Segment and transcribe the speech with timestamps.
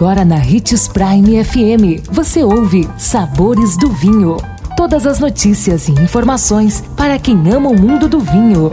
[0.00, 4.38] Agora na Ritz Prime FM, você ouve Sabores do Vinho.
[4.74, 8.72] Todas as notícias e informações para quem ama o mundo do vinho.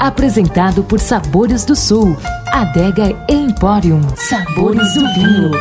[0.00, 2.16] Apresentado por Sabores do Sul,
[2.48, 4.00] Adega Emporium.
[4.16, 5.52] Sabores do Vinho.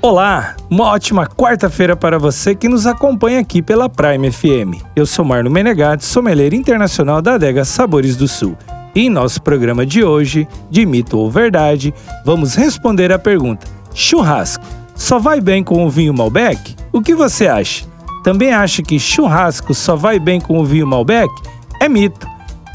[0.00, 4.82] Olá, uma ótima quarta-feira para você que nos acompanha aqui pela Prime FM.
[4.96, 8.56] Eu sou Marno Menegatti, sommelier internacional da Adega Sabores do Sul.
[8.98, 11.94] Em nosso programa de hoje, de mito ou verdade,
[12.24, 14.64] vamos responder a pergunta: churrasco
[14.96, 16.74] só vai bem com o vinho Malbec?
[16.92, 17.86] O que você acha?
[18.24, 21.32] Também acha que churrasco só vai bem com o vinho Malbec?
[21.80, 22.26] É mito.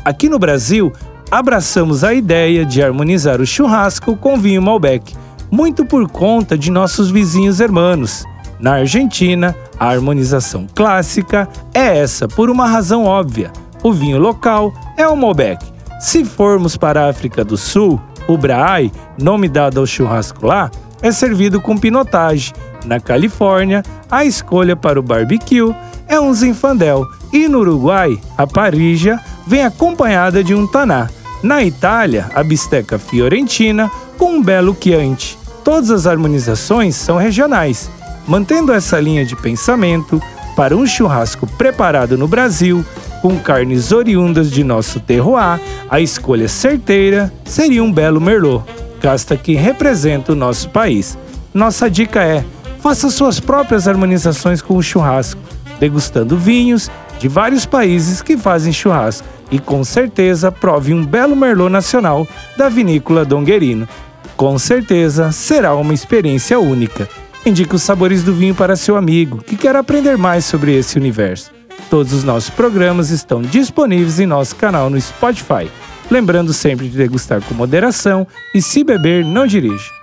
[0.05, 0.93] Aqui no Brasil,
[1.29, 5.13] abraçamos a ideia de harmonizar o churrasco com vinho Malbec,
[5.51, 8.23] muito por conta de nossos vizinhos hermanos.
[8.61, 13.51] Na Argentina, a harmonização clássica é essa por uma razão óbvia:
[13.83, 15.72] o vinho local é o Malbec.
[16.03, 20.69] Se formos para a África do Sul, o Braai, nome dado ao churrasco lá,
[21.01, 22.51] é servido com pinotage.
[22.83, 25.73] Na Califórnia, a escolha para o barbecue
[26.05, 31.09] é um zinfandel e no Uruguai, a parrilla vem acompanhada de um taná.
[31.41, 35.37] Na Itália, a bisteca fiorentina com um belo chianti.
[35.63, 37.89] Todas as harmonizações são regionais.
[38.27, 40.21] Mantendo essa linha de pensamento,
[40.53, 42.85] para um churrasco preparado no Brasil,
[43.23, 45.57] com carnes oriundas de nosso terroir,
[45.89, 48.65] a escolha certeira seria um belo merlot,
[48.99, 51.17] casta que representa o nosso país.
[51.53, 52.43] Nossa dica é:
[52.81, 55.39] faça suas próprias harmonizações com o churrasco,
[55.79, 61.71] degustando vinhos de vários países que fazem churrasco e com certeza prove um belo merlot
[61.71, 63.87] nacional da vinícola Donguerino.
[64.35, 67.07] Com certeza será uma experiência única.
[67.45, 71.62] Indique os sabores do vinho para seu amigo que quer aprender mais sobre esse universo.
[71.89, 75.69] Todos os nossos programas estão disponíveis em nosso canal no Spotify.
[76.09, 80.02] Lembrando sempre de degustar com moderação e se beber, não dirija.